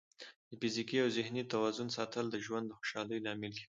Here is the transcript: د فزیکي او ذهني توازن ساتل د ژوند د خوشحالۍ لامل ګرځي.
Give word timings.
د 0.49 0.51
فزیکي 0.61 0.97
او 1.03 1.09
ذهني 1.17 1.43
توازن 1.53 1.87
ساتل 1.97 2.25
د 2.29 2.35
ژوند 2.45 2.65
د 2.67 2.71
خوشحالۍ 2.79 3.19
لامل 3.25 3.49
ګرځي. 3.57 3.59